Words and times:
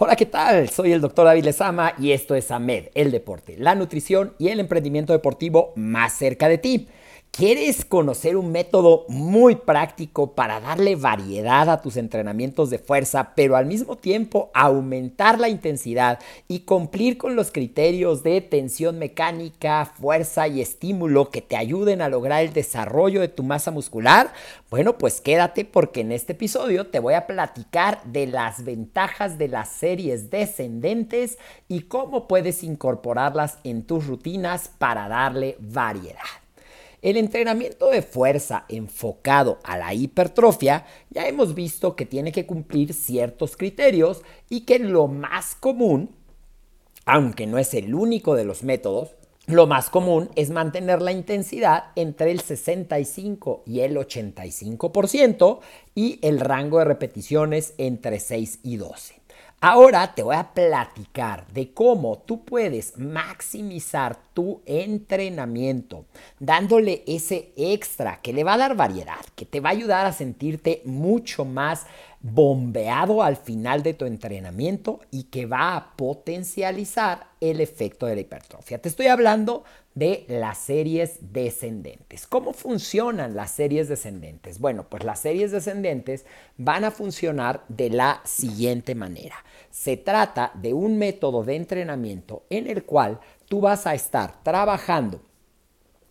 Hola, 0.00 0.14
¿qué 0.14 0.26
tal? 0.26 0.68
Soy 0.68 0.92
el 0.92 1.00
doctor 1.00 1.24
David 1.24 1.42
Lezama 1.42 1.94
y 1.98 2.12
esto 2.12 2.36
es 2.36 2.52
AMED, 2.52 2.90
el 2.94 3.10
deporte, 3.10 3.56
la 3.58 3.74
nutrición 3.74 4.32
y 4.38 4.46
el 4.46 4.60
emprendimiento 4.60 5.12
deportivo 5.12 5.72
más 5.74 6.12
cerca 6.12 6.48
de 6.48 6.56
ti. 6.56 6.86
¿Quieres 7.30 7.84
conocer 7.84 8.36
un 8.36 8.50
método 8.50 9.04
muy 9.08 9.54
práctico 9.54 10.34
para 10.34 10.58
darle 10.60 10.96
variedad 10.96 11.70
a 11.70 11.80
tus 11.80 11.96
entrenamientos 11.96 12.68
de 12.68 12.80
fuerza, 12.80 13.32
pero 13.36 13.54
al 13.54 13.64
mismo 13.64 13.94
tiempo 13.94 14.50
aumentar 14.54 15.38
la 15.38 15.48
intensidad 15.48 16.18
y 16.48 16.60
cumplir 16.60 17.16
con 17.16 17.36
los 17.36 17.52
criterios 17.52 18.24
de 18.24 18.40
tensión 18.40 18.98
mecánica, 18.98 19.84
fuerza 19.84 20.48
y 20.48 20.60
estímulo 20.60 21.30
que 21.30 21.40
te 21.40 21.56
ayuden 21.56 22.02
a 22.02 22.08
lograr 22.08 22.42
el 22.42 22.52
desarrollo 22.52 23.20
de 23.20 23.28
tu 23.28 23.44
masa 23.44 23.70
muscular? 23.70 24.32
Bueno, 24.68 24.98
pues 24.98 25.20
quédate 25.20 25.64
porque 25.64 26.00
en 26.00 26.10
este 26.10 26.32
episodio 26.32 26.88
te 26.88 26.98
voy 26.98 27.14
a 27.14 27.28
platicar 27.28 28.02
de 28.02 28.26
las 28.26 28.64
ventajas 28.64 29.38
de 29.38 29.46
las 29.46 29.68
series 29.68 30.30
descendentes 30.30 31.38
y 31.68 31.82
cómo 31.82 32.26
puedes 32.26 32.64
incorporarlas 32.64 33.58
en 33.62 33.84
tus 33.84 34.08
rutinas 34.08 34.72
para 34.76 35.06
darle 35.06 35.56
variedad. 35.60 36.47
El 37.00 37.16
entrenamiento 37.16 37.90
de 37.90 38.02
fuerza 38.02 38.64
enfocado 38.68 39.60
a 39.62 39.78
la 39.78 39.94
hipertrofia 39.94 40.84
ya 41.10 41.28
hemos 41.28 41.54
visto 41.54 41.94
que 41.94 42.06
tiene 42.06 42.32
que 42.32 42.44
cumplir 42.44 42.92
ciertos 42.92 43.56
criterios 43.56 44.22
y 44.48 44.62
que 44.62 44.80
lo 44.80 45.06
más 45.06 45.54
común, 45.54 46.10
aunque 47.04 47.46
no 47.46 47.58
es 47.58 47.72
el 47.74 47.94
único 47.94 48.34
de 48.34 48.44
los 48.44 48.64
métodos, 48.64 49.14
lo 49.46 49.66
más 49.66 49.90
común 49.90 50.28
es 50.34 50.50
mantener 50.50 51.00
la 51.00 51.12
intensidad 51.12 51.84
entre 51.94 52.32
el 52.32 52.40
65 52.40 53.62
y 53.64 53.80
el 53.80 53.96
85% 53.96 55.60
y 55.94 56.18
el 56.20 56.40
rango 56.40 56.80
de 56.80 56.84
repeticiones 56.84 57.74
entre 57.78 58.20
6 58.20 58.58
y 58.64 58.76
12. 58.76 59.17
Ahora 59.60 60.14
te 60.14 60.22
voy 60.22 60.36
a 60.36 60.52
platicar 60.54 61.48
de 61.48 61.72
cómo 61.72 62.18
tú 62.18 62.44
puedes 62.44 62.96
maximizar 62.96 64.16
tu 64.32 64.62
entrenamiento 64.66 66.04
dándole 66.38 67.02
ese 67.08 67.50
extra 67.56 68.20
que 68.22 68.32
le 68.32 68.44
va 68.44 68.54
a 68.54 68.58
dar 68.58 68.76
variedad, 68.76 69.18
que 69.34 69.46
te 69.46 69.58
va 69.58 69.70
a 69.70 69.72
ayudar 69.72 70.06
a 70.06 70.12
sentirte 70.12 70.80
mucho 70.84 71.44
más 71.44 71.86
bombeado 72.20 73.22
al 73.22 73.36
final 73.36 73.82
de 73.82 73.94
tu 73.94 74.04
entrenamiento 74.04 75.00
y 75.10 75.24
que 75.24 75.46
va 75.46 75.76
a 75.76 75.96
potencializar 75.96 77.28
el 77.40 77.60
efecto 77.60 78.06
de 78.06 78.16
la 78.16 78.20
hipertrofia. 78.22 78.78
Te 78.78 78.88
estoy 78.88 79.06
hablando 79.06 79.62
de 79.94 80.24
las 80.28 80.58
series 80.58 81.18
descendentes. 81.32 82.26
¿Cómo 82.26 82.52
funcionan 82.52 83.36
las 83.36 83.52
series 83.52 83.88
descendentes? 83.88 84.58
Bueno, 84.58 84.88
pues 84.88 85.04
las 85.04 85.20
series 85.20 85.52
descendentes 85.52 86.24
van 86.56 86.84
a 86.84 86.90
funcionar 86.90 87.64
de 87.68 87.90
la 87.90 88.20
siguiente 88.24 88.94
manera. 88.94 89.36
Se 89.70 89.96
trata 89.96 90.52
de 90.54 90.72
un 90.72 90.98
método 90.98 91.44
de 91.44 91.56
entrenamiento 91.56 92.44
en 92.50 92.68
el 92.68 92.84
cual 92.84 93.20
tú 93.48 93.60
vas 93.60 93.86
a 93.86 93.94
estar 93.94 94.42
trabajando 94.42 95.20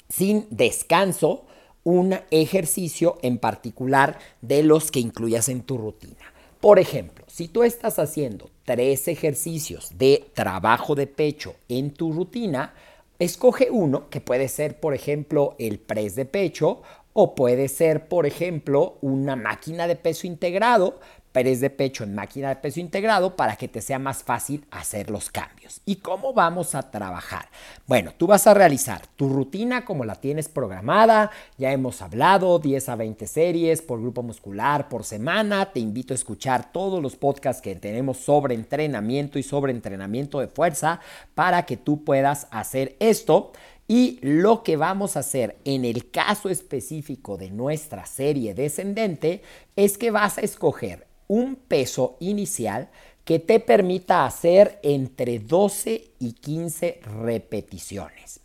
sin 0.09 0.47
descanso 0.49 1.45
un 1.87 2.19
ejercicio 2.31 3.17
en 3.21 3.37
particular 3.37 4.19
de 4.41 4.61
los 4.61 4.91
que 4.91 4.99
incluyas 4.99 5.47
en 5.47 5.61
tu 5.61 5.77
rutina. 5.77 6.33
Por 6.59 6.79
ejemplo, 6.79 7.23
si 7.29 7.47
tú 7.47 7.63
estás 7.63 7.97
haciendo 7.97 8.49
tres 8.65 9.07
ejercicios 9.07 9.97
de 9.97 10.29
trabajo 10.33 10.95
de 10.95 11.07
pecho 11.07 11.55
en 11.69 11.91
tu 11.91 12.11
rutina, 12.11 12.73
escoge 13.19 13.69
uno 13.71 14.09
que 14.09 14.19
puede 14.19 14.49
ser, 14.49 14.81
por 14.81 14.93
ejemplo, 14.93 15.55
el 15.59 15.79
press 15.79 16.15
de 16.15 16.25
pecho 16.25 16.81
o 17.13 17.35
puede 17.35 17.69
ser, 17.69 18.09
por 18.09 18.25
ejemplo, 18.25 18.97
una 18.99 19.37
máquina 19.37 19.87
de 19.87 19.95
peso 19.95 20.27
integrado 20.27 20.99
press 21.37 21.59
de 21.59 21.69
pecho 21.69 22.03
en 22.03 22.15
máquina 22.15 22.49
de 22.49 22.55
peso 22.55 22.79
integrado 22.79 23.35
para 23.35 23.55
que 23.55 23.67
te 23.67 23.79
sea 23.79 23.99
más 23.99 24.23
fácil 24.23 24.65
hacer 24.71 25.11
los 25.11 25.29
cambios. 25.29 25.81
¿Y 25.85 25.97
cómo 25.97 26.33
vamos 26.33 26.73
a 26.73 26.89
trabajar? 26.89 27.47
Bueno, 27.85 28.11
tú 28.17 28.25
vas 28.25 28.47
a 28.47 28.55
realizar 28.55 29.05
tu 29.15 29.29
rutina 29.29 29.85
como 29.85 30.03
la 30.03 30.15
tienes 30.15 30.49
programada. 30.49 31.29
Ya 31.59 31.71
hemos 31.71 32.01
hablado 32.01 32.57
10 32.57 32.89
a 32.89 32.95
20 32.95 33.27
series 33.27 33.83
por 33.83 34.01
grupo 34.01 34.23
muscular 34.23 34.89
por 34.89 35.03
semana. 35.03 35.71
Te 35.71 35.79
invito 35.79 36.13
a 36.13 36.15
escuchar 36.15 36.71
todos 36.71 37.03
los 37.03 37.15
podcasts 37.15 37.61
que 37.61 37.75
tenemos 37.75 38.17
sobre 38.17 38.55
entrenamiento 38.55 39.37
y 39.37 39.43
sobre 39.43 39.71
entrenamiento 39.71 40.39
de 40.39 40.47
fuerza 40.47 40.99
para 41.35 41.65
que 41.65 41.77
tú 41.77 42.03
puedas 42.03 42.47
hacer 42.49 42.95
esto. 42.99 43.51
Y 43.87 44.19
lo 44.21 44.63
que 44.63 44.75
vamos 44.75 45.15
a 45.15 45.21
hacer 45.21 45.57
en 45.63 45.85
el 45.85 46.11
caso 46.11 46.49
específico 46.49 47.37
de 47.37 47.51
nuestra 47.51 48.05
serie 48.05 48.53
descendente 48.53 49.41
es 49.77 49.97
que 49.97 50.11
vas 50.11 50.37
a 50.37 50.41
escoger 50.41 51.06
un 51.27 51.55
peso 51.55 52.17
inicial 52.19 52.89
que 53.23 53.39
te 53.39 53.59
permita 53.59 54.25
hacer 54.25 54.79
entre 54.83 55.39
12 55.39 56.11
y 56.19 56.33
15 56.33 57.01
repeticiones. 57.23 58.39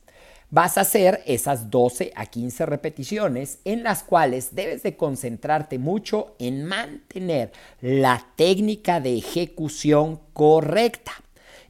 Vas 0.51 0.77
a 0.77 0.83
hacer 0.83 1.23
esas 1.25 1.71
12 1.71 2.13
a 2.15 2.27
15 2.27 2.67
repeticiones 2.67 3.61
en 3.65 3.85
las 3.85 4.03
cuales 4.03 4.55
debes 4.55 4.83
de 4.83 4.97
concentrarte 4.97 5.79
mucho 5.79 6.35
en 6.39 6.65
mantener 6.65 7.53
la 7.81 8.27
técnica 8.37 9.01
de 9.01 9.17
ejecución 9.17 10.21
correcta. 10.35 11.13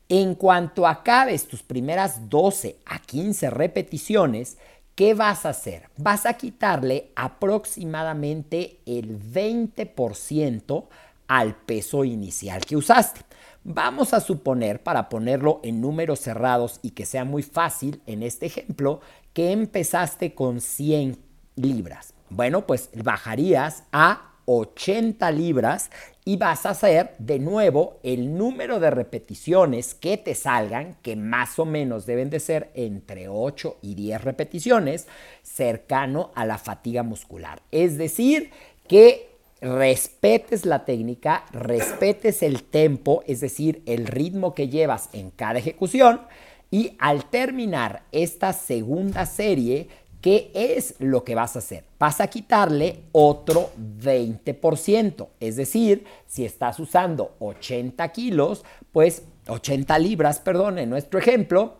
En 0.08 0.34
cuanto 0.34 0.88
acabes 0.88 1.46
tus 1.46 1.62
primeras 1.62 2.28
12 2.28 2.78
a 2.86 2.98
15 2.98 3.50
repeticiones, 3.50 4.56
¿qué 4.94 5.14
vas 5.14 5.46
a 5.46 5.50
hacer? 5.50 5.88
Vas 5.96 6.26
a 6.26 6.34
quitarle 6.34 7.10
aproximadamente 7.16 8.80
el 8.86 9.18
20% 9.20 10.84
al 11.28 11.56
peso 11.56 12.04
inicial 12.04 12.64
que 12.64 12.76
usaste. 12.76 13.20
Vamos 13.64 14.12
a 14.12 14.20
suponer, 14.20 14.82
para 14.82 15.08
ponerlo 15.08 15.60
en 15.62 15.80
números 15.80 16.20
cerrados 16.20 16.80
y 16.82 16.90
que 16.90 17.06
sea 17.06 17.24
muy 17.24 17.42
fácil 17.42 18.02
en 18.06 18.22
este 18.22 18.46
ejemplo, 18.46 19.00
que 19.32 19.52
empezaste 19.52 20.34
con 20.34 20.60
100 20.60 21.18
libras. 21.56 22.14
Bueno, 22.28 22.66
pues 22.66 22.90
bajarías 22.94 23.84
a 23.92 24.32
80 24.46 25.30
libras 25.30 25.90
y 26.24 26.36
vas 26.36 26.66
a 26.66 26.70
hacer 26.70 27.14
de 27.18 27.38
nuevo 27.38 27.98
el 28.02 28.36
número 28.36 28.78
de 28.78 28.90
repeticiones 28.90 29.94
que 29.94 30.16
te 30.16 30.34
salgan, 30.34 30.96
que 31.02 31.16
más 31.16 31.58
o 31.58 31.64
menos 31.64 32.06
deben 32.06 32.30
de 32.30 32.38
ser 32.38 32.70
entre 32.74 33.28
8 33.28 33.78
y 33.82 33.94
10 33.94 34.22
repeticiones, 34.22 35.08
cercano 35.42 36.30
a 36.34 36.46
la 36.46 36.58
fatiga 36.58 37.02
muscular. 37.02 37.62
Es 37.72 37.98
decir, 37.98 38.50
que 38.86 39.30
respetes 39.60 40.64
la 40.64 40.84
técnica, 40.84 41.44
respetes 41.52 42.42
el 42.42 42.62
tempo, 42.64 43.24
es 43.26 43.40
decir, 43.40 43.82
el 43.86 44.06
ritmo 44.06 44.54
que 44.54 44.68
llevas 44.68 45.08
en 45.12 45.30
cada 45.30 45.58
ejecución. 45.58 46.20
Y 46.70 46.96
al 46.98 47.26
terminar 47.26 48.04
esta 48.12 48.52
segunda 48.52 49.26
serie, 49.26 49.88
¿qué 50.22 50.50
es 50.54 50.94
lo 51.00 51.24
que 51.24 51.34
vas 51.34 51.56
a 51.56 51.58
hacer? 51.58 51.84
Vas 51.98 52.20
a 52.22 52.28
quitarle 52.28 53.02
otro 53.12 53.72
20%. 53.76 55.28
Es 55.40 55.56
decir, 55.56 56.06
si 56.26 56.46
estás 56.46 56.80
usando 56.80 57.34
80 57.40 58.08
kilos, 58.12 58.64
pues 58.92 59.24
80 59.48 59.98
libras, 59.98 60.38
perdón, 60.38 60.78
en 60.78 60.88
nuestro 60.88 61.18
ejemplo, 61.18 61.76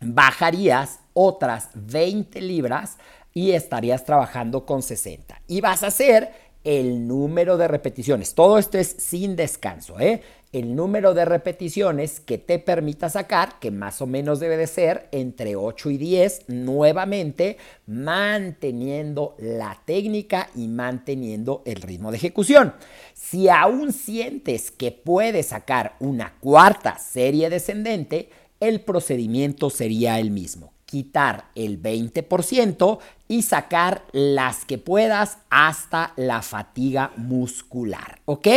bajarías 0.00 1.00
otras 1.12 1.68
20 1.74 2.40
libras 2.40 2.96
y 3.34 3.52
estarías 3.52 4.04
trabajando 4.04 4.64
con 4.64 4.82
60. 4.82 5.42
Y 5.46 5.60
vas 5.60 5.82
a 5.82 5.88
hacer 5.88 6.49
el 6.64 7.06
número 7.06 7.56
de 7.56 7.68
repeticiones. 7.68 8.34
Todo 8.34 8.58
esto 8.58 8.78
es 8.78 8.88
sin 8.98 9.36
descanso, 9.36 9.98
¿eh? 9.98 10.22
El 10.52 10.74
número 10.74 11.14
de 11.14 11.24
repeticiones 11.24 12.18
que 12.18 12.36
te 12.36 12.58
permita 12.58 13.08
sacar, 13.08 13.60
que 13.60 13.70
más 13.70 14.02
o 14.02 14.06
menos 14.06 14.40
debe 14.40 14.56
de 14.56 14.66
ser 14.66 15.08
entre 15.12 15.54
8 15.54 15.90
y 15.90 15.96
10, 15.96 16.48
nuevamente 16.48 17.56
manteniendo 17.86 19.36
la 19.38 19.80
técnica 19.84 20.50
y 20.56 20.66
manteniendo 20.66 21.62
el 21.66 21.80
ritmo 21.80 22.10
de 22.10 22.16
ejecución. 22.16 22.74
Si 23.14 23.48
aún 23.48 23.92
sientes 23.92 24.72
que 24.72 24.90
puedes 24.90 25.46
sacar 25.46 25.94
una 26.00 26.34
cuarta 26.40 26.98
serie 26.98 27.48
descendente, 27.48 28.30
el 28.58 28.80
procedimiento 28.80 29.70
sería 29.70 30.18
el 30.18 30.32
mismo 30.32 30.72
quitar 30.90 31.44
el 31.54 31.80
20% 31.80 32.98
y 33.28 33.42
sacar 33.42 34.02
las 34.10 34.64
que 34.64 34.76
puedas 34.76 35.38
hasta 35.48 36.12
la 36.16 36.42
fatiga 36.42 37.12
muscular, 37.16 38.20
¿ok? 38.24 38.48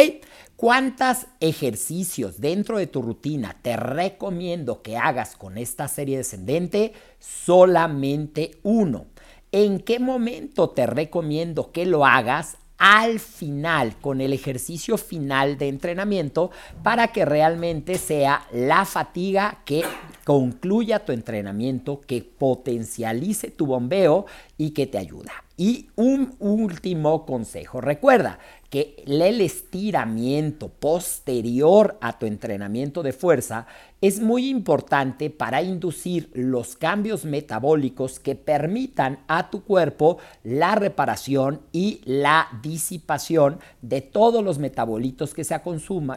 ¿Cuántos 0.56 1.28
ejercicios 1.40 2.42
dentro 2.42 2.80
de 2.80 2.88
tu 2.88 3.04
rutina 3.04 3.56
te 3.62 3.78
recomiendo 3.78 4.82
que 4.82 4.98
hagas 4.98 5.36
con 5.36 5.60
esta 5.60 5.88
serie 5.88 6.18
descendente? 6.18 6.94
Solamente 7.20 8.58
uno. 8.64 9.06
¿En 9.52 9.80
qué 9.80 10.00
momento 10.00 10.72
te 10.72 10.88
recomiendo 10.88 11.72
que 11.72 11.86
lo 11.86 12.04
hagas? 12.04 12.58
al 12.80 13.22
final, 13.22 13.96
con 14.02 14.20
el 14.20 14.34
ejercicio 14.34 14.98
final 14.98 15.58
de 15.58 15.70
entrenamiento, 15.70 16.52
para 16.84 17.10
que 17.10 17.24
realmente 17.24 17.98
sea 17.98 18.46
la 18.52 18.84
fatiga 18.84 19.62
que 19.64 19.86
concluya 20.24 21.06
tu 21.06 21.12
entrenamiento, 21.12 22.02
que 22.02 22.22
potencialice 22.22 23.52
tu 23.52 23.66
bombeo 23.66 24.26
y 24.58 24.72
que 24.72 24.88
te 24.88 24.98
ayuda. 24.98 25.32
Y 25.56 25.90
un 25.96 26.36
último 26.40 27.26
consejo, 27.26 27.80
recuerda 27.80 28.40
que 28.74 29.04
el 29.06 29.40
estiramiento 29.40 30.68
posterior 30.68 31.96
a 32.02 32.18
tu 32.18 32.26
entrenamiento 32.26 33.04
de 33.04 33.14
fuerza 33.14 33.68
es 34.02 34.20
muy 34.20 34.50
importante 34.50 35.30
para 35.30 35.62
inducir 35.62 36.32
los 36.34 36.76
cambios 36.76 37.24
metabólicos 37.24 38.20
que 38.20 38.34
permitan 38.34 39.20
a 39.28 39.52
tu 39.52 39.64
cuerpo 39.64 40.18
la 40.44 40.74
reparación 40.74 41.62
y 41.72 42.02
la 42.04 42.48
disipación 42.64 43.60
de 43.84 44.02
todos 44.02 44.44
los 44.44 44.58
metabolitos 44.58 45.36
que 45.36 45.44
se, 45.44 45.62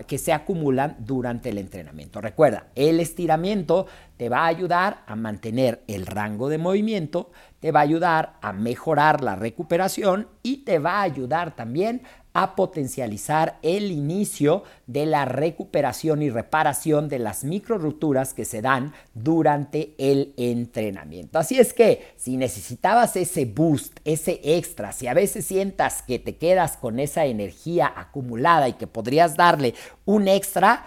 que 0.06 0.16
se 0.16 0.32
acumulan 0.32 0.96
durante 1.00 1.50
el 1.50 1.58
entrenamiento. 1.58 2.22
Recuerda, 2.22 2.68
el 2.74 3.00
estiramiento 3.00 3.86
te 4.16 4.28
va 4.28 4.44
a 4.44 4.46
ayudar 4.46 5.02
a 5.06 5.16
mantener 5.16 5.82
el 5.86 6.06
rango 6.06 6.48
de 6.48 6.58
movimiento, 6.58 7.30
te 7.60 7.72
va 7.72 7.80
a 7.80 7.84
ayudar 7.84 8.36
a 8.40 8.52
mejorar 8.52 9.22
la 9.22 9.36
recuperación 9.36 10.28
y 10.42 10.58
te 10.58 10.78
va 10.78 10.98
a 10.98 11.02
ayudar 11.02 11.56
también 11.56 12.02
a 12.36 12.54
potencializar 12.54 13.58
el 13.62 13.90
inicio 13.90 14.62
de 14.86 15.06
la 15.06 15.24
recuperación 15.24 16.20
y 16.20 16.28
reparación 16.28 17.08
de 17.08 17.18
las 17.18 17.44
micro 17.44 17.78
rupturas 17.78 18.34
que 18.34 18.44
se 18.44 18.60
dan 18.60 18.92
durante 19.14 19.94
el 19.96 20.34
entrenamiento. 20.36 21.38
Así 21.38 21.58
es 21.58 21.72
que 21.72 22.12
si 22.18 22.36
necesitabas 22.36 23.16
ese 23.16 23.46
boost, 23.46 24.00
ese 24.04 24.38
extra, 24.44 24.92
si 24.92 25.06
a 25.06 25.14
veces 25.14 25.46
sientas 25.46 26.02
que 26.02 26.18
te 26.18 26.36
quedas 26.36 26.76
con 26.76 27.00
esa 27.00 27.24
energía 27.24 27.90
acumulada 27.96 28.68
y 28.68 28.74
que 28.74 28.86
podrías 28.86 29.34
darle 29.34 29.74
un 30.04 30.28
extra, 30.28 30.84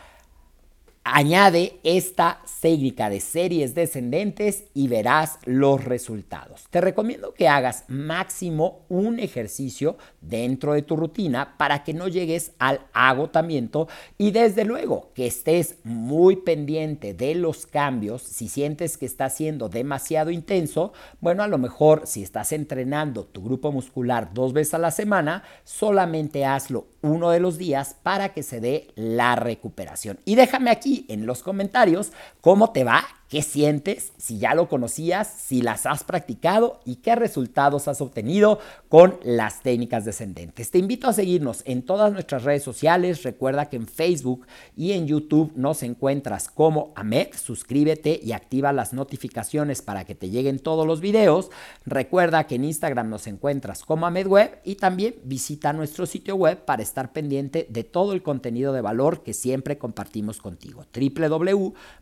Añade 1.11 1.79
esta 1.83 2.39
técnica 2.61 3.09
de 3.09 3.19
series 3.19 3.73
descendentes 3.73 4.65
y 4.73 4.88
verás 4.88 5.39
los 5.45 5.83
resultados. 5.83 6.65
Te 6.69 6.81
recomiendo 6.81 7.33
que 7.33 7.47
hagas 7.47 7.85
máximo 7.88 8.85
un 8.89 9.19
ejercicio 9.19 9.97
dentro 10.21 10.73
de 10.73 10.81
tu 10.81 10.95
rutina 10.95 11.57
para 11.57 11.83
que 11.83 11.94
no 11.94 12.07
llegues 12.07 12.51
al 12.59 12.81
agotamiento 12.94 13.88
y 14.17 14.31
desde 14.31 14.65
luego 14.65 15.11
que 15.13 15.27
estés 15.27 15.77
muy 15.83 16.38
pendiente 16.38 17.13
de 17.13 17.35
los 17.35 17.65
cambios. 17.65 18.21
Si 18.21 18.47
sientes 18.47 18.97
que 18.97 19.06
está 19.06 19.29
siendo 19.29 19.69
demasiado 19.69 20.31
intenso, 20.31 20.94
bueno, 21.21 21.44
a 21.44 21.47
lo 21.47 21.57
mejor 21.57 22.03
si 22.06 22.21
estás 22.21 22.51
entrenando 22.51 23.25
tu 23.25 23.44
grupo 23.44 23.71
muscular 23.71 24.33
dos 24.33 24.53
veces 24.53 24.73
a 24.73 24.79
la 24.79 24.91
semana, 24.91 25.44
solamente 25.63 26.45
hazlo 26.45 26.88
uno 27.01 27.30
de 27.30 27.40
los 27.40 27.57
días 27.57 27.96
para 28.04 28.30
que 28.30 28.44
se 28.44 28.60
dé 28.60 28.88
la 28.96 29.36
recuperación. 29.36 30.19
Y 30.25 30.36
déjame 30.36 30.72
aquí 30.72 31.06
en 31.10 31.25
los 31.25 31.44
comentarios 31.44 32.12
cómo 32.42 32.72
te 32.72 32.84
va 32.84 33.19
¿Qué 33.30 33.44
sientes? 33.44 34.12
Si 34.18 34.40
ya 34.40 34.56
lo 34.56 34.68
conocías, 34.68 35.28
si 35.28 35.62
las 35.62 35.86
has 35.86 36.04
practicado 36.04 36.80
y 36.84 36.96
qué 36.96 37.14
resultados 37.14 37.88
has 37.88 38.02
obtenido 38.02 38.58
con 38.88 39.20
las 39.24 39.62
técnicas 39.62 40.04
descendentes. 40.04 40.72
Te 40.72 40.80
invito 40.80 41.08
a 41.08 41.14
seguirnos 41.14 41.62
en 41.68 41.84
todas 41.84 42.12
nuestras 42.12 42.44
redes 42.44 42.64
sociales. 42.64 43.22
Recuerda 43.22 43.70
que 43.70 43.76
en 43.76 43.86
Facebook 43.86 44.48
y 44.76 44.94
en 44.94 45.06
YouTube 45.06 45.52
nos 45.56 45.84
encuentras 45.84 46.50
como 46.50 46.92
Ahmed. 46.96 47.28
Suscríbete 47.36 48.20
y 48.20 48.31
activa 48.31 48.74
las 48.74 48.94
notificaciones 48.94 49.84
para 49.84 50.06
que 50.06 50.16
te 50.16 50.31
lleguen 50.31 50.58
todos 50.58 50.88
los 50.88 51.00
videos. 51.00 51.52
Recuerda 51.86 52.48
que 52.48 52.56
en 52.56 52.64
Instagram 52.64 53.12
nos 53.12 53.28
encuentras 53.28 53.84
como 53.84 54.08
Ahmed 54.08 54.26
Web 54.26 54.59
y 54.64 54.74
también 54.74 55.14
visita 55.24 55.71
nuestro 55.71 56.07
sitio 56.07 56.36
web 56.36 56.66
para 56.66 56.81
estar 56.81 57.14
pendiente 57.14 57.68
de 57.69 57.83
todo 57.83 58.14
el 58.14 58.24
contenido 58.24 58.74
de 58.74 58.81
valor 58.81 59.21
que 59.21 59.36
siempre 59.36 59.78
compartimos 59.78 60.42
contigo. 60.42 60.83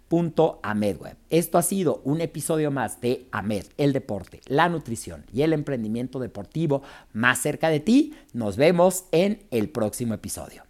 www.amedweb. 0.10 1.17
Esto 1.30 1.58
ha 1.58 1.62
sido 1.62 2.02
un 2.04 2.22
episodio 2.22 2.72
más 2.72 3.02
de 3.02 3.28
AMED, 3.32 3.66
el 3.78 3.94
deporte, 3.94 4.42
la 4.46 4.70
nutrición 4.70 5.26
y 5.34 5.42
el 5.42 5.54
emprendimiento 5.54 6.20
deportivo 6.20 6.84
más 7.14 7.40
cerca 7.40 7.70
de 7.70 7.80
ti. 7.80 8.14
Nos 8.34 8.56
vemos 8.56 9.06
en 9.12 9.44
el 9.52 9.70
próximo 9.70 10.14
episodio. 10.14 10.67